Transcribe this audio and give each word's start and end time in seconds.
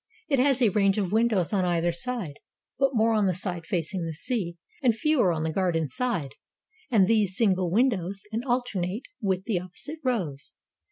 It 0.29 0.39
has 0.39 0.63
a 0.63 0.69
range 0.69 0.97
of 0.97 1.11
windows 1.11 1.53
on 1.53 1.63
either 1.63 1.91
side, 1.91 2.39
but 2.79 2.95
more 2.95 3.13
on 3.13 3.27
the 3.27 3.35
side 3.35 3.67
facing 3.67 4.03
the 4.03 4.15
sea, 4.15 4.57
and 4.81 4.95
fewer 4.95 5.31
on 5.31 5.43
the 5.43 5.53
garden 5.53 5.87
side, 5.87 6.33
and 6.89 7.07
these, 7.07 7.37
single 7.37 7.69
windows 7.69 8.23
and 8.31 8.43
alternate 8.43 9.05
with 9.21 9.43
the 9.45 9.59
opposite 9.59 9.99
rows. 10.03 10.53